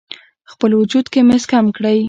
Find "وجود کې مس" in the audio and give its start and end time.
0.81-1.43